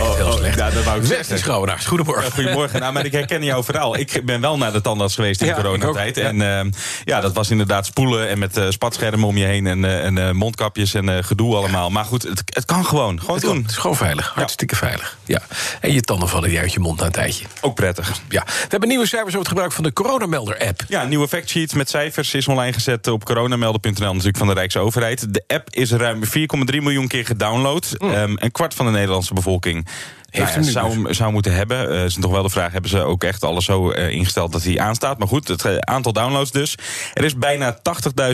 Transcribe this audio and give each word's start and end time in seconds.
Echt 0.00 0.16
heel 0.16 0.32
slecht. 0.32 0.58
Ja, 0.58 0.70
dat 0.70 0.84
wou 0.84 0.96
ik 0.96 1.02
Wesley 1.02 1.16
zeggen. 1.16 1.38
Schouwenaars, 1.38 1.86
goedemorgen. 1.86 2.24
Ja, 2.24 2.30
Goedemorgen. 2.30 2.80
Nou, 2.80 2.92
maar 2.92 3.04
ik 3.04 3.12
herken 3.12 3.44
jouw 3.44 3.64
verhaal. 3.64 3.96
Ik 3.96 4.22
ben 4.24 4.40
wel 4.40 4.56
naar 4.58 4.72
de 4.72 4.80
tandarts 4.80 5.14
geweest 5.14 5.40
in 5.40 5.46
Ja, 5.46 5.54
coronatijd. 5.54 6.16
En 6.16 6.42
ehm, 6.42 6.70
ja, 7.04 7.20
dat 7.20 7.32
was 7.32 7.50
inderdaad 7.50 7.86
spoelen 7.86 8.28
en 8.28 8.38
met 8.38 8.56
eh, 8.56 8.64
spatschermen 8.68 9.28
om 9.28 9.36
je 9.36 9.44
heen 9.44 9.66
en, 9.66 9.84
eh, 9.84 10.04
en 10.04 10.18
eh, 10.18 10.30
mondkapjes 10.30 10.94
en 10.94 11.08
eh, 11.08 11.24
gedoe 11.24 11.56
allemaal. 11.56 11.90
Maar 11.90 12.04
goed, 12.04 12.22
het, 12.22 12.42
het 12.44 12.64
kan 12.64 12.84
gewoon. 12.84 13.20
Gewoon 13.20 13.34
Het, 13.34 13.44
kan. 13.44 13.54
doen. 13.54 13.62
het 13.62 13.70
is 13.70 13.76
gewoon 13.76 13.96
veilig, 13.96 14.32
hartstikke 14.34 14.76
veilig. 14.76 15.18
Ja. 15.24 15.40
En 15.80 15.92
je 15.92 16.00
tanden 16.00 16.28
vallen 16.28 16.48
niet 16.50 16.58
uit 16.58 16.72
je 16.72 16.80
mond 16.80 16.98
na 16.98 17.06
een 17.06 17.12
tijdje. 17.12 17.44
Ook 17.60 17.74
prettig. 17.74 18.12
Ja. 18.28 18.42
We 18.46 18.66
hebben 18.68 18.88
nieuwe 18.88 19.06
cijfers 19.06 19.28
over 19.28 19.38
het 19.38 19.48
gebruik 19.48 19.72
van 19.72 19.84
de 19.84 19.92
coronamelder-app. 19.92 20.82
Ja, 20.88 21.02
een 21.02 21.08
nieuwe 21.08 21.28
factsheet 21.28 21.74
met 21.74 21.90
cijfers 21.90 22.34
is 22.34 22.48
online 22.48 22.72
gezet 22.72 23.06
op 23.06 23.24
coronamelden.nl, 23.24 24.10
natuurlijk 24.10 24.36
van 24.36 24.46
de 24.46 24.52
Rijksoverheid. 24.54 25.34
De 25.34 25.44
app 25.46 25.70
is 25.70 25.92
ruim 25.92 26.20
4,3 26.24 26.30
miljoen 26.66 27.06
keer 27.08 27.26
gedownload. 27.26 27.94
Ehm, 27.98 28.32
een 28.36 28.50
kwart 28.52 28.74
van 28.74 28.86
de 28.86 28.92
Nederlandse 28.92 29.34
bevolking 29.34 29.86
Heeft 30.30 30.54
nou 30.54 30.66
ja, 30.66 30.70
zou, 30.70 31.04
dus. 31.04 31.16
zou 31.16 31.32
moeten 31.32 31.54
hebben. 31.54 31.90
Eh 31.90 32.04
is 32.04 32.16
toch 32.20 32.30
wel 32.30 32.42
de 32.42 32.48
vraag, 32.48 32.72
hebben 32.72 32.90
ze 32.90 33.02
ook 33.02 33.24
echt 33.24 33.44
alles 33.44 33.64
zo 33.64 33.90
eh, 33.90 34.08
ingesteld 34.10 34.52
dat 34.52 34.62
hij 34.62 34.78
aanstaat? 34.78 35.18
Maar 35.18 35.28
goed, 35.28 35.48
het 35.48 35.64
eh, 35.64 35.76
aantal 35.76 36.12
downloads 36.12 36.50
dus. 36.50 36.74
Er 37.14 37.24
is 37.24 37.36
bijna 37.36 37.78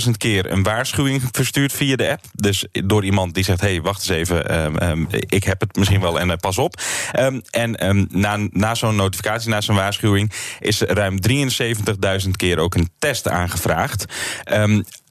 80.000 0.05 0.11
keer 0.16 0.50
een 0.50 0.62
waarschuwing 0.62 1.23
verstuurd 1.33 1.73
via 1.73 1.97
de 1.97 2.11
app. 2.11 2.24
Dus 2.33 2.66
door 2.73 3.05
iemand 3.05 3.34
die 3.34 3.45
zegt, 3.45 3.61
hé, 3.61 3.69
hey, 3.69 3.83
wacht 3.83 3.98
eens 3.98 4.09
even, 4.09 4.48
ehm, 4.48 4.77
ehm, 4.77 5.05
ik 5.11 5.45
heb 5.45 5.61
het 5.61 5.77
misschien 5.77 6.00
wel 6.00 6.20
en 6.20 6.38
pas 6.38 6.59
op. 6.59 6.80
Ehm, 7.12 7.41
en 7.50 8.06
na, 8.11 8.36
na 8.50 8.75
zo'n 8.75 8.97
notificatie, 8.97 9.50
na 9.50 9.61
zo'n 9.61 9.77
waarschuwing... 9.77 10.33
is 10.61 10.80
ruim 10.80 11.19
73.000 11.20 12.36
keer 12.36 12.58
ook 12.58 12.75
een 12.75 12.91
test 12.98 13.28
aangevraagd. 13.28 14.05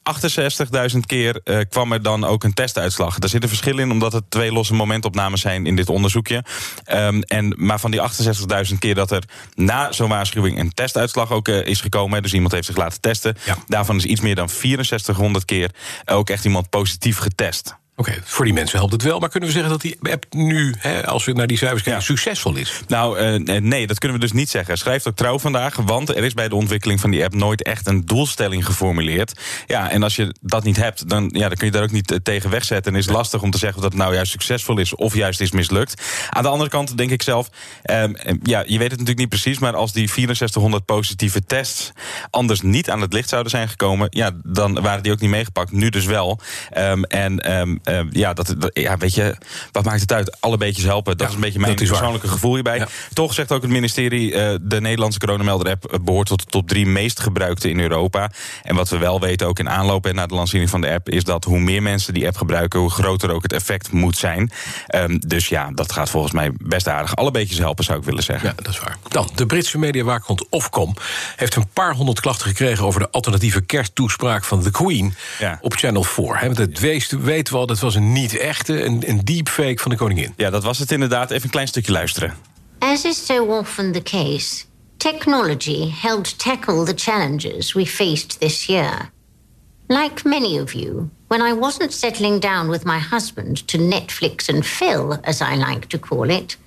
Ehm 0.05 0.91
68.000 0.93 0.99
keer 1.05 1.39
eh, 1.43 1.59
kwam 1.69 1.91
er 1.91 2.01
dan 2.01 2.23
ook 2.23 2.43
een 2.43 2.53
testuitslag. 2.53 3.17
Er 3.19 3.29
zit 3.29 3.43
een 3.43 3.49
verschil 3.49 3.77
in, 3.77 3.91
omdat 3.91 4.13
het 4.13 4.23
twee 4.29 4.51
losse 4.51 4.73
momentopnames 4.73 5.41
zijn 5.41 5.65
in 5.65 5.75
dit 5.75 5.89
onderzoekje. 5.89 6.43
Ehm, 6.83 7.19
en, 7.21 7.53
maar 7.57 7.79
van 7.79 7.91
die 7.91 8.01
68.000 8.69 8.79
keer 8.79 8.95
dat 8.95 9.11
er 9.11 9.23
na 9.53 9.91
zo'n 9.91 10.09
waarschuwing 10.09 10.59
een 10.59 10.73
testuitslag 10.73 11.31
ook 11.31 11.47
eh, 11.47 11.65
is 11.67 11.81
gekomen, 11.81 12.21
dus 12.21 12.33
iemand 12.33 12.53
heeft 12.53 12.65
zich 12.65 12.77
laten 12.77 13.01
testen, 13.01 13.37
Ja. 13.45 13.57
daarvan 13.67 13.95
is 13.95 14.05
iets 14.05 14.21
meer 14.21 14.35
dan 14.35 14.49
6400 14.49 15.45
keer 15.45 15.71
ook 16.05 16.29
echt 16.29 16.45
iemand 16.45 16.69
positief 16.69 17.17
getest. 17.17 17.75
Oké, 17.97 18.13
voor 18.23 18.45
die 18.45 18.53
mensen 18.53 18.77
helpt 18.77 18.93
het 18.93 19.01
wel. 19.01 19.19
Maar 19.19 19.29
kunnen 19.29 19.49
we 19.49 19.55
zeggen 19.55 19.71
dat 19.71 19.81
die 19.81 19.97
app 20.01 20.25
nu, 20.29 20.73
hè, 20.77 21.05
als 21.07 21.25
we 21.25 21.31
naar 21.31 21.47
die 21.47 21.57
cijfers 21.57 21.83
kijken, 21.83 22.01
Ja. 22.01 22.07
succesvol 22.07 22.55
is? 22.55 22.81
Nou, 22.87 23.17
eh, 23.17 23.61
nee, 23.61 23.87
dat 23.87 23.99
kunnen 23.99 24.17
we 24.19 24.23
dus 24.23 24.33
niet 24.33 24.49
zeggen. 24.49 24.77
Schrijft 24.77 25.07
ook 25.07 25.15
trouw 25.15 25.39
vandaag, 25.39 25.75
want 25.75 26.09
er 26.09 26.23
is 26.23 26.33
bij 26.33 26.47
de 26.49 26.55
ontwikkeling 26.55 26.99
van 26.99 27.11
die 27.11 27.23
app 27.23 27.33
nooit 27.33 27.63
echt 27.63 27.87
een 27.87 28.05
doelstelling 28.05 28.65
geformuleerd. 28.65 29.39
Ja, 29.67 29.89
en 29.89 30.03
als 30.03 30.15
je 30.15 30.35
dat 30.41 30.63
niet 30.63 30.75
hebt, 30.77 31.09
dan, 31.09 31.29
ja, 31.33 31.47
dan 31.47 31.57
kun 31.57 31.65
je 31.65 31.71
daar 31.71 31.83
ook 31.83 31.91
niet 31.91 32.11
eh, 32.11 32.17
tegen 32.23 32.49
wegzetten. 32.49 32.93
En 32.93 32.99
is 32.99 33.05
het 33.05 33.15
lastig 33.15 33.41
om 33.41 33.51
te 33.51 33.57
zeggen 33.57 33.77
of 33.83 33.89
dat 33.89 33.97
nou 33.97 34.13
juist 34.13 34.31
succesvol 34.31 34.77
is 34.77 34.95
of 34.95 35.15
juist 35.15 35.41
is 35.41 35.51
mislukt. 35.51 36.01
Aan 36.29 36.43
de 36.43 36.49
andere 36.49 36.69
kant 36.69 36.97
denk 36.97 37.11
ik 37.11 37.21
zelf, 37.21 37.49
ehm, 37.83 38.13
eh, 38.13 38.33
ja, 38.43 38.59
je 38.59 38.77
weet 38.77 38.91
het 38.91 38.99
natuurlijk 38.99 39.17
niet 39.17 39.29
precies, 39.29 39.59
maar 39.59 39.75
als 39.75 39.91
die 39.93 40.09
6400 40.09 40.85
positieve 40.85 41.45
tests 41.45 41.91
anders 42.29 42.61
niet 42.61 42.89
aan 42.89 43.01
het 43.01 43.13
licht 43.13 43.29
zouden 43.29 43.51
zijn 43.51 43.69
gekomen, 43.69 44.07
ja, 44.09 44.31
dan 44.43 44.81
waren 44.81 45.03
die 45.03 45.11
ook 45.11 45.19
niet 45.19 45.29
meegepakt. 45.29 45.71
Nu 45.71 45.89
dus 45.89 46.05
wel. 46.05 46.39
Ehm, 46.71 47.03
en 47.03 47.39
ehm, 47.39 47.75
ehm, 47.85 48.07
ja, 48.11 48.33
dat, 48.33 48.55
dat- 48.57 48.69
ja, 48.73 48.97
weet 48.97 49.13
je, 49.15 49.35
wat 49.71 49.83
maakt 49.85 50.01
het 50.01 50.11
uit? 50.11 50.41
Alle 50.41 50.57
beetjes 50.57 50.85
helpen. 50.85 51.11
Dat 51.17 51.21
Ja, 51.21 51.27
is 51.27 51.33
een 51.35 51.41
beetje 51.41 51.59
mijn 51.59 51.75
waar. 51.77 51.87
persoonlijke 51.87 52.27
gevoel 52.27 52.53
hierbij. 52.53 52.77
Ja. 52.77 52.87
Toch 53.13 53.33
zegt 53.33 53.51
ook 53.51 53.61
het 53.61 53.71
ministerie, 53.71 54.33
eh, 54.33 54.55
de 54.61 54.81
Nederlandse 54.81 55.19
coronamelder-app 55.19 55.85
eh, 55.85 55.99
behoort 55.99 56.27
tot 56.27 56.39
de 56.39 56.45
top 56.49 56.67
drie 56.67 56.85
meest 56.85 57.19
gebruikte 57.19 57.69
in 57.69 57.79
Europa. 57.79 58.31
En 58.63 58.75
wat 58.75 58.89
we 58.89 58.97
wel 58.97 59.19
weten, 59.19 59.47
ook 59.47 59.59
in 59.59 59.69
aanloop 59.69 60.05
en 60.05 60.15
na 60.15 60.25
de 60.25 60.33
lancering 60.35 60.69
van 60.69 60.81
de 60.81 60.89
app, 60.89 61.09
is 61.09 61.23
dat 61.23 61.43
hoe 61.43 61.59
meer 61.59 61.81
mensen 61.81 62.13
die 62.13 62.27
app 62.27 62.37
gebruiken, 62.37 62.79
hoe 62.79 62.89
groter 62.91 63.29
ook 63.31 63.43
het 63.43 63.53
effect 63.53 63.91
moet 63.91 64.17
zijn. 64.17 64.51
Ehm, 64.87 65.17
dus 65.27 65.47
ja, 65.47 65.71
dat 65.73 65.91
gaat 65.91 66.09
volgens 66.09 66.33
mij 66.33 66.51
best 66.57 66.87
aardig. 66.87 67.15
Alle 67.15 67.31
beetjes 67.31 67.57
helpen, 67.57 67.83
zou 67.83 67.97
ik 67.99 68.03
willen 68.05 68.23
zeggen. 68.23 68.49
Ja, 68.49 68.55
dat 68.63 68.73
is 68.73 68.79
waar. 68.79 68.97
Dan, 69.07 69.29
de 69.35 69.45
Britse 69.45 69.77
mediawaakhond 69.77 70.49
Ofcom 70.49 70.93
heeft 71.35 71.55
een 71.55 71.67
paar 71.73 71.93
honderd 71.93 72.19
klachten 72.19 72.47
gekregen 72.47 72.85
over 72.85 72.99
de 72.99 73.09
alternatieve 73.11 73.61
kersttoespraak 73.61 74.43
van 74.43 74.61
The 74.61 74.71
Queen 74.71 75.15
Ja. 75.39 75.57
op 75.61 75.73
Channel 75.73 76.03
4. 76.03 76.37
Hè, 76.39 76.45
want 76.45 76.57
het 76.57 76.79
wees- 76.79 77.09
weten 77.19 77.53
we 77.53 77.59
al, 77.59 77.65
dat 77.75 77.83
was 77.83 77.95
een 77.95 78.11
niet-echte, 78.11 78.83
een, 78.83 79.09
een 79.09 79.19
deepfake 79.23 79.77
van 79.81 79.91
de 79.91 79.97
koningin. 79.97 80.33
Ja, 80.37 80.49
dat 80.49 80.63
was 80.63 80.79
het 80.79 80.91
inderdaad. 80.91 81.31
Even 81.31 81.43
een 81.43 81.49
klein 81.49 81.67
stukje 81.67 81.91
luisteren. 81.91 82.33
As 82.79 83.03
is 83.03 83.25
so 83.25 83.45
often 83.45 83.91
the 83.91 84.03
case, 84.03 84.65
technology 84.97 85.91
helped 86.01 86.39
tackle 86.39 86.85
the 86.85 86.93
challenges 86.95 87.73
we 87.73 87.85
faced 87.85 88.39
this 88.39 88.65
year. 88.65 89.09
Like 89.87 90.27
many 90.27 90.59
of 90.59 90.71
you, 90.71 91.09
when 91.27 91.41
I 91.41 91.59
wasn't 91.59 91.93
settling 91.93 92.41
down 92.41 92.69
with 92.69 92.83
my 92.83 92.99
husband 93.11 93.67
to 93.67 93.77
Netflix 93.77 94.49
and 94.49 94.65
Phil, 94.65 95.19
as 95.23 95.41
I 95.41 95.55
like 95.55 95.85
to 95.87 95.99
call 95.99 96.29
it, 96.29 96.57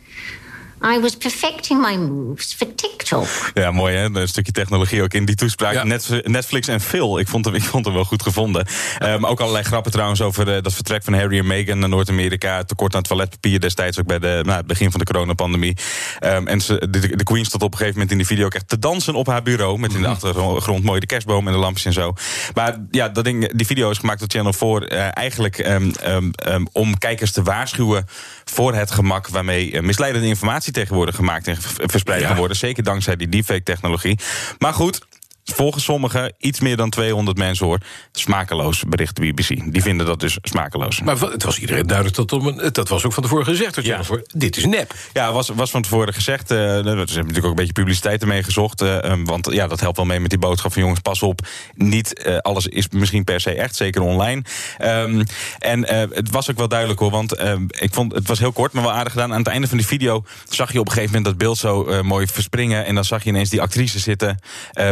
I 0.84 1.00
was 1.00 1.16
perfecting 1.16 1.80
my 1.80 1.96
moves 1.96 2.54
for 2.54 2.74
TikTok. 2.74 3.26
Ja, 3.54 3.70
mooi 3.70 3.96
hè, 3.96 4.04
een 4.04 4.28
stukje 4.28 4.52
technologie 4.52 5.02
ook 5.02 5.12
in 5.12 5.24
die 5.24 5.34
toespraak. 5.34 5.72
Ja. 5.72 5.84
Netflix 6.24 6.68
en 6.68 6.80
Phil, 6.80 7.18
ik 7.18 7.28
vond 7.28 7.44
hem, 7.44 7.54
ik 7.54 7.62
vond 7.62 7.84
hem 7.84 7.94
wel 7.94 8.04
goed 8.04 8.22
gevonden. 8.22 8.66
Ehm, 8.98 9.24
ook 9.24 9.40
allerlei 9.40 9.64
grappen 9.64 9.92
trouwens 9.92 10.20
over 10.20 10.54
eh, 10.54 10.62
dat 10.62 10.74
vertrek 10.74 11.04
van 11.04 11.14
Harry 11.14 11.38
en 11.38 11.46
Meghan 11.46 11.78
naar 11.78 11.88
Noord-Amerika. 11.88 12.64
Tekort 12.64 12.94
aan 12.94 13.02
toiletpapier 13.02 13.60
destijds 13.60 13.98
ook 13.98 14.06
bij 14.06 14.18
de, 14.18 14.40
nou, 14.44 14.56
het 14.56 14.66
begin 14.66 14.90
van 14.90 15.00
de 15.00 15.06
coronapandemie. 15.06 15.76
Ehm, 16.18 16.46
en 16.46 16.60
ze, 16.60 16.86
de, 16.90 17.16
de 17.16 17.24
Queen 17.24 17.44
stond 17.44 17.62
op 17.62 17.72
een 17.72 17.78
gegeven 17.78 18.00
moment 18.00 18.10
in 18.12 18.18
die 18.18 18.26
video 18.26 18.46
ook 18.46 18.54
echt 18.54 18.68
te 18.68 18.78
dansen 18.78 19.14
op 19.14 19.26
haar 19.26 19.42
bureau. 19.42 19.78
Met 19.78 19.94
in 19.94 20.02
de 20.02 20.08
achtergrond 20.08 20.84
mooi 20.84 21.00
de 21.00 21.06
kerstboom 21.06 21.46
en 21.46 21.52
de 21.52 21.58
lampjes 21.58 21.84
en 21.84 21.92
zo. 21.92 22.14
Maar 22.54 22.76
ja, 22.90 23.08
dat 23.08 23.24
ding, 23.24 23.52
die 23.52 23.66
video 23.66 23.90
is 23.90 23.98
gemaakt 23.98 24.18
door 24.18 24.28
Channel 24.28 24.52
4 24.52 24.88
eh, 24.88 25.08
eigenlijk 25.12 25.58
ehm, 25.58 25.90
ehm, 25.90 26.30
ehm, 26.30 26.64
om 26.72 26.98
kijkers 26.98 27.32
te 27.32 27.42
waarschuwen 27.42 28.06
voor 28.44 28.74
het 28.74 28.90
gemak 28.90 29.28
waarmee 29.28 29.72
eh, 29.72 29.82
misleidende 29.82 30.26
informatie 30.26 30.67
tegenwoordig 30.72 31.14
gemaakt 31.14 31.46
en 31.48 31.56
verspreid 31.86 32.26
kan 32.26 32.36
worden. 32.36 32.56
Zeker 32.56 32.82
dankzij 32.82 33.16
die 33.16 33.28
deepfake-technologie. 33.28 34.18
Maar 34.58 34.74
goed. 34.74 35.06
Volgens 35.54 35.84
sommigen, 35.84 36.32
iets 36.38 36.60
meer 36.60 36.76
dan 36.76 36.90
200 36.90 37.36
mensen 37.38 37.66
hoor, 37.66 37.78
smakeloos 38.12 38.82
bericht 38.88 39.16
de 39.16 39.22
BBC. 39.32 39.72
Die 39.72 39.82
vinden 39.82 40.06
dat 40.06 40.20
dus 40.20 40.38
smakeloos. 40.42 41.00
Maar 41.02 41.16
het 41.20 41.42
was 41.42 41.58
iedereen 41.58 41.86
duidelijk, 41.86 42.16
dat, 42.16 42.32
om 42.32 42.46
een- 42.46 42.72
dat 42.72 42.88
was 42.88 43.04
ook 43.04 43.12
van 43.12 43.22
tevoren 43.22 43.44
gezegd 43.44 43.74
door 43.74 43.84
Channel 43.84 44.04
4. 44.04 44.22
Dit 44.34 44.56
is 44.56 44.64
nep. 44.66 44.94
Ja, 45.12 45.32
was, 45.32 45.48
was 45.48 45.70
van 45.70 45.82
tevoren 45.82 46.14
gezegd. 46.14 46.50
eh, 46.50 46.86
er 46.86 46.98
is 47.02 47.14
natuurlijk 47.14 47.44
ook 47.44 47.50
een 47.50 47.54
beetje 47.56 47.72
publiciteit 47.72 48.20
ermee 48.22 48.42
gezocht. 48.42 48.80
eh, 48.80 49.12
eh, 49.12 49.18
want 49.24 49.52
ja, 49.52 49.66
dat 49.66 49.80
helpt 49.80 49.96
wel 49.96 50.06
mee 50.06 50.20
met 50.20 50.30
die 50.30 50.38
boodschap 50.38 50.72
van 50.72 50.82
jongens, 50.82 51.00
pas 51.00 51.22
op. 51.22 51.40
Niet 51.74 52.22
eh, 52.22 52.36
alles 52.38 52.66
is 52.66 52.88
misschien 52.88 53.24
per 53.24 53.40
se 53.40 53.50
echt, 53.54 53.76
zeker 53.76 54.02
online. 54.02 54.42
Ehm, 54.78 55.22
en 55.58 55.86
het 56.14 56.30
was 56.30 56.50
ook 56.50 56.56
wel 56.56 56.68
duidelijk 56.68 57.00
hoor, 57.00 57.10
want 57.10 57.32
eh, 57.34 57.52
ik 57.68 57.94
vond 57.94 58.12
het 58.14 58.26
was 58.28 58.38
heel 58.38 58.52
kort, 58.52 58.72
maar 58.72 58.82
wel 58.82 58.92
aardig 58.92 59.12
gedaan. 59.12 59.32
Aan 59.32 59.38
het 59.38 59.46
einde 59.48 59.68
van 59.68 59.76
die 59.78 59.86
video 59.86 60.24
zag 60.48 60.72
je 60.72 60.80
op 60.80 60.86
een 60.86 60.92
gegeven 60.92 61.14
moment 61.16 61.24
dat 61.38 61.38
beeld 61.46 61.58
zo 61.58 62.02
mooi 62.02 62.26
verspringen. 62.26 62.84
En 62.86 62.94
dan 62.94 63.04
zag 63.04 63.22
je 63.24 63.28
ineens 63.30 63.50
die 63.50 63.60
actrice 63.60 63.98
zitten 63.98 64.38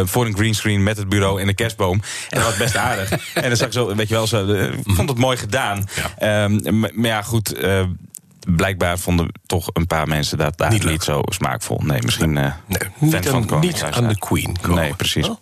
voor 0.05 0.27
een 0.27 0.35
greenscreen 0.47 0.83
met 0.83 0.97
het 0.97 1.09
bureau 1.09 1.41
en 1.41 1.47
de 1.47 1.55
kerstboom. 1.55 2.03
En 2.29 2.39
dat 2.39 2.49
was 2.49 2.57
best 2.57 2.77
aardig. 2.77 3.11
en 3.35 3.49
dan 3.49 3.57
zag 3.57 3.67
je 3.67 3.73
zo, 3.73 3.95
weet 3.95 4.09
je 4.09 4.15
wel, 4.15 4.27
zo, 4.27 4.55
eh, 4.55 4.65
ik 4.65 4.85
vond 4.85 5.09
het 5.09 5.19
mooi 5.19 5.37
gedaan. 5.37 5.89
Ehm, 6.19 6.79
maar, 6.79 6.91
maar 6.95 7.11
ja, 7.11 7.23
goed. 7.23 7.53
eh, 7.55 7.85
blijkbaar 8.57 8.99
vonden 8.99 9.33
toch 9.47 9.71
een 9.73 9.87
paar 9.87 10.09
mensen 10.09 10.39
dat 10.39 10.59
daar 10.59 10.71
Niet 10.71 10.85
niet, 10.85 11.03
zo 11.03 11.21
smaakvol. 11.25 11.81
Nee, 11.85 12.03
misschien 12.03 12.33
Nee, 12.33 12.51
niet, 12.99 13.17
van 13.17 13.35
aan, 13.35 13.41
niet 13.41 13.47
Koningshuis 13.47 13.97
aan 13.97 14.09
de. 14.09 14.19
Queen 14.19 14.57
komen. 14.61 14.83
Nee, 14.83 14.95
precies. 14.95 15.29
Oh. 15.29 15.37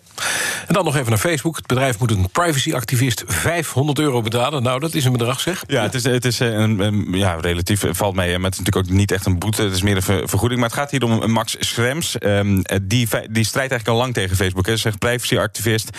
En 0.67 0.73
dan 0.73 0.85
nog 0.85 0.95
even 0.95 1.09
naar 1.09 1.17
Facebook. 1.17 1.55
Het 1.55 1.67
bedrijf 1.67 1.99
moet 1.99 2.11
een 2.11 2.29
privacyactivist 2.31 3.23
500 3.27 3.99
euro 3.99 4.21
betalen. 4.21 4.63
Nou, 4.63 4.79
dat 4.79 4.93
is 4.93 5.05
een 5.05 5.11
bedrag, 5.11 5.39
zeg. 5.39 5.63
Ja, 5.67 5.81
het 5.81 5.93
is, 5.93 6.03
het 6.03 6.25
is 6.25 6.39
eh, 6.39 6.47
een, 6.47 7.07
ja, 7.11 7.35
relatief 7.35 7.83
eh, 7.83 7.89
valt 7.93 8.15
mee. 8.15 8.37
Maar 8.37 8.49
het 8.49 8.59
is 8.59 8.59
natuurlijk 8.59 8.91
ook 8.91 8.97
niet 8.97 9.11
echt 9.11 9.25
een 9.25 9.39
boete. 9.39 9.63
Het 9.63 9.73
is 9.73 9.81
meer 9.81 9.95
een 9.95 10.01
ver- 10.01 10.29
vergoeding. 10.29 10.59
Maar 10.59 10.69
het 10.69 10.79
gaat 10.79 10.91
hier 10.91 11.03
om 11.03 11.11
een 11.11 11.31
Max 11.31 11.55
Schrems. 11.59 12.17
Ehm, 12.17 12.59
eh, 12.59 12.77
die, 12.81 13.07
die 13.29 13.43
strijdt 13.43 13.71
eigenlijk 13.71 13.87
al 13.87 13.95
lang 13.95 14.13
tegen 14.13 14.35
Facebook. 14.35 14.65
Hij 14.65 14.79
een 14.83 14.97
privacyactivist. 14.97 15.89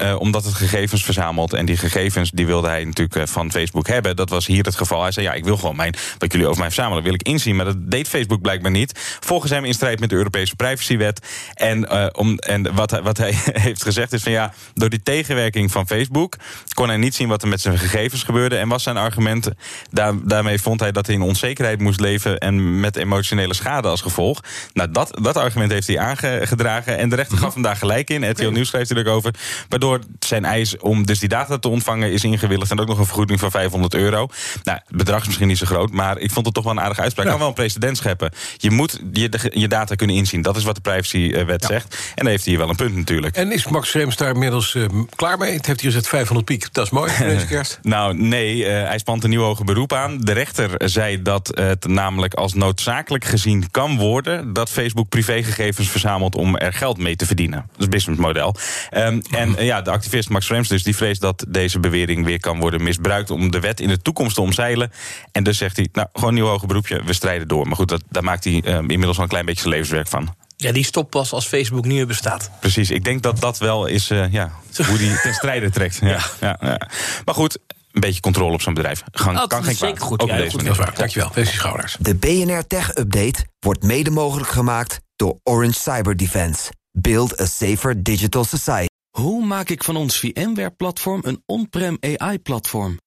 Eh, 0.00 0.16
omdat 0.18 0.44
het 0.44 0.54
gegevens 0.54 1.04
verzamelt. 1.04 1.52
En 1.52 1.66
die 1.66 1.76
gegevens 1.76 2.30
die 2.30 2.46
wilde 2.46 2.68
hij 2.68 2.84
natuurlijk 2.84 3.16
eh, 3.16 3.26
van 3.26 3.50
Facebook 3.50 3.86
hebben. 3.86 4.16
Dat 4.16 4.30
was 4.30 4.46
hier 4.46 4.64
het 4.64 4.76
geval. 4.76 5.02
Hij 5.02 5.12
zei, 5.12 5.26
ja, 5.26 5.32
ik 5.32 5.44
wil 5.44 5.56
gewoon 5.56 5.76
mijn, 5.76 5.94
wat 6.18 6.32
jullie 6.32 6.46
over 6.46 6.58
mij 6.60 6.70
verzamelen, 6.70 7.02
wil 7.02 7.14
ik 7.14 7.22
inzien. 7.22 7.56
Maar 7.56 7.64
dat 7.64 7.90
deed 7.90 8.08
Facebook 8.08 8.40
blijkbaar 8.40 8.70
niet. 8.70 9.18
Volgens 9.20 9.50
hem 9.52 9.64
in 9.64 9.74
strijd 9.74 10.00
met 10.00 10.10
de 10.10 10.16
Europese 10.16 10.56
privacywet. 10.56 11.26
En, 11.54 11.88
eh, 11.88 12.06
om, 12.12 12.38
en 12.38 12.74
wat, 12.74 12.90
hij, 12.90 13.02
wat 13.10 13.18
hij 13.18 13.34
heeft 13.66 13.82
gezegd 13.82 14.12
is 14.12 14.22
van 14.22 14.32
ja, 14.32 14.52
door 14.74 14.90
die 14.90 15.02
tegenwerking 15.02 15.72
van 15.72 15.86
Facebook 15.86 16.36
kon 16.74 16.88
hij 16.88 16.96
niet 16.96 17.14
zien 17.14 17.28
wat 17.28 17.42
er 17.42 17.48
met 17.48 17.60
zijn 17.60 17.78
gegevens 17.78 18.22
gebeurde. 18.22 18.56
En 18.56 18.68
was 18.68 18.82
zijn 18.82 18.96
argument, 18.96 19.50
daar, 19.90 20.14
daarmee 20.24 20.60
vond 20.60 20.80
hij 20.80 20.92
dat 20.92 21.06
hij 21.06 21.14
in 21.14 21.22
onzekerheid 21.22 21.80
moest 21.80 22.00
leven 22.00 22.38
en 22.38 22.80
met 22.80 22.96
emotionele 22.96 23.54
schade 23.54 23.88
als 23.88 24.00
gevolg. 24.00 24.40
Nou, 24.72 24.90
dat, 24.90 25.18
dat 25.22 25.36
argument 25.36 25.72
heeft 25.72 25.86
hij 25.86 25.98
aangedragen. 25.98 26.98
En 26.98 27.08
de 27.08 27.16
rechter 27.16 27.38
gaf 27.38 27.54
hem 27.54 27.62
daar 27.62 27.76
gelijk 27.76 28.10
in. 28.10 28.30
RTL 28.30 28.50
Nieuws 28.50 28.68
schrijft 28.68 28.88
hij 28.88 28.98
er 28.98 29.08
ook 29.08 29.14
over. 29.14 29.34
Waardoor 29.68 30.00
zijn 30.18 30.44
eis 30.44 30.76
om 30.76 31.06
dus 31.06 31.18
die 31.18 31.28
data 31.28 31.58
te 31.58 31.68
ontvangen 31.68 32.12
is 32.12 32.24
ingewilligd. 32.24 32.70
En 32.70 32.80
ook 32.80 32.88
nog 32.88 32.98
een 32.98 33.06
vergoeding 33.06 33.40
van 33.40 33.50
500 33.50 33.94
euro. 33.94 34.28
Nou, 34.62 34.78
het 34.86 34.96
bedrag 34.96 35.20
is 35.20 35.26
misschien 35.26 35.48
niet 35.48 35.58
zo 35.58 35.66
groot. 35.66 35.90
Maar 35.90 36.18
ik 36.18 36.30
vond 36.30 36.46
het 36.46 36.54
toch 36.54 36.64
wel 36.64 36.72
een 36.72 36.80
aardige 36.80 37.00
uitspraak. 37.00 37.26
Kan 37.26 37.38
wel 37.38 37.48
een 37.48 37.54
precedent 37.54 37.96
scheppen. 37.96 38.32
Je 38.56 38.70
moet 38.70 39.00
je, 39.12 39.50
je 39.52 39.68
data 39.68 39.94
kunnen 39.94 40.16
inzien. 40.16 40.42
Dat 40.42 40.56
is 40.56 40.64
wat 40.64 40.74
de 40.74 40.80
privacywet 40.80 41.64
zegt. 41.64 41.94
En 41.94 42.14
dan 42.14 42.26
heeft 42.26 42.44
hij 42.44 42.52
hier 42.52 42.62
wel 42.62 42.70
een 42.70 42.76
punt 42.76 42.94
natuurlijk. 43.00 43.36
En 43.36 43.52
is 43.52 43.66
Max 43.66 43.90
Schrems 43.90 44.16
daar 44.16 44.32
inmiddels 44.32 44.74
uh, 44.74 44.86
klaar 45.14 45.38
mee? 45.38 45.52
Het 45.52 45.66
heeft 45.66 45.80
hier 45.80 45.90
gezet 45.90 46.08
500 46.08 46.46
piek. 46.46 46.72
Dat 46.72 46.84
is 46.84 46.90
mooi 46.90 47.10
voor 47.10 47.26
deze 47.26 47.46
kerst. 47.56 47.78
nou, 47.82 48.14
nee. 48.14 48.56
Uh, 48.56 48.66
hij 48.66 48.98
spant 48.98 49.24
een 49.24 49.30
nieuw 49.30 49.42
hoger 49.42 49.64
beroep 49.64 49.92
aan. 49.92 50.18
De 50.20 50.32
rechter 50.32 50.70
zei 50.76 51.22
dat 51.22 51.50
het 51.54 51.86
namelijk 51.86 52.34
als 52.34 52.54
noodzakelijk 52.54 53.24
gezien 53.24 53.70
kan 53.70 53.96
worden... 53.98 54.52
dat 54.52 54.70
Facebook 54.70 55.08
privégegevens 55.08 55.88
verzamelt 55.88 56.34
om 56.34 56.56
er 56.56 56.72
geld 56.72 56.98
mee 56.98 57.16
te 57.16 57.26
verdienen. 57.26 57.66
Dat 57.72 57.80
is 57.80 57.88
businessmodel. 57.88 58.54
Um, 58.96 59.22
en 59.30 59.50
uh, 59.50 59.64
ja, 59.64 59.82
de 59.82 59.90
activist 59.90 60.28
Max 60.28 60.46
Schrems 60.46 60.68
dus, 60.68 60.82
die 60.82 60.96
vreest 60.96 61.20
dat 61.20 61.44
deze 61.48 61.80
bewering 61.80 62.24
weer 62.24 62.40
kan 62.40 62.58
worden 62.58 62.82
misbruikt... 62.82 63.30
om 63.30 63.50
de 63.50 63.60
wet 63.60 63.80
in 63.80 63.88
de 63.88 64.02
toekomst 64.02 64.34
te 64.34 64.40
omzeilen. 64.40 64.92
En 65.32 65.44
dus 65.44 65.58
zegt 65.58 65.76
hij, 65.76 65.88
nou, 65.92 66.08
gewoon 66.12 66.28
een 66.28 66.34
nieuw 66.34 66.46
hoger 66.46 66.66
beroepje, 66.66 67.02
we 67.04 67.12
strijden 67.12 67.48
door. 67.48 67.66
Maar 67.66 67.76
goed, 67.76 67.88
dat, 67.88 68.02
daar 68.08 68.24
maakt 68.24 68.44
hij 68.44 68.62
um, 68.66 68.90
inmiddels 68.90 69.16
al 69.16 69.22
een 69.22 69.28
klein 69.28 69.44
beetje 69.44 69.60
zijn 69.60 69.74
levenswerk 69.74 70.08
van. 70.08 70.34
Ja, 70.60 70.72
die 70.72 70.84
stopt 70.84 71.10
pas 71.10 71.32
als 71.32 71.46
Facebook 71.46 71.84
niet 71.84 71.94
meer 71.96 72.06
bestaat. 72.06 72.50
Precies, 72.60 72.90
ik 72.90 73.04
denk 73.04 73.22
dat 73.22 73.40
dat 73.40 73.58
wel 73.58 73.86
is 73.86 74.10
uh, 74.10 74.32
ja, 74.32 74.52
hoe 74.86 74.98
die 74.98 75.20
ten 75.20 75.34
strijde 75.34 75.70
trekt. 75.70 75.98
Ja, 76.02 76.08
ja. 76.08 76.24
Ja, 76.40 76.56
ja. 76.60 76.88
Maar 77.24 77.34
goed, 77.34 77.58
een 77.92 78.00
beetje 78.00 78.20
controle 78.20 78.52
op 78.52 78.60
zo'n 78.62 78.74
bedrijf. 78.74 79.02
Gang, 79.12 79.38
oh, 79.38 79.46
kan 79.46 79.64
geen 79.64 79.74
zeker 79.74 79.94
kwaad. 79.96 80.08
goed. 80.08 80.20
Ook 80.22 80.28
Ja, 80.28 80.34
op 80.34 80.40
deze 80.40 80.56
goed. 80.56 80.62
manier. 80.66 80.84
Dat. 80.86 80.96
Dankjewel. 80.96 81.30
Schouders. 81.44 81.96
De 82.00 82.14
BNR 82.14 82.66
Tech 82.66 82.96
Update 82.96 83.44
wordt 83.58 83.82
mede 83.82 84.10
mogelijk 84.10 84.50
gemaakt 84.50 85.00
door 85.16 85.38
Orange 85.42 85.80
Cyber 85.80 86.16
Defense. 86.16 86.72
Build 86.92 87.40
a 87.40 87.46
safer 87.46 88.02
digital 88.02 88.44
society. 88.44 88.86
Hoe 89.10 89.44
maak 89.46 89.68
ik 89.68 89.84
van 89.84 89.96
ons 89.96 90.18
VMware-platform 90.18 91.20
een 91.24 91.42
on-prem 91.46 91.96
AI-platform? 92.00 92.98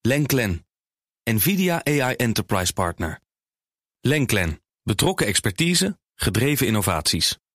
Lenklen, 0.00 0.66
NVIDIA 1.30 1.80
AI 1.84 2.14
Enterprise 2.14 2.72
Partner. 2.72 3.20
Lenklen, 4.00 4.60
betrokken 4.82 5.26
expertise, 5.26 5.98
gedreven 6.16 6.66
innovaties. 6.66 7.38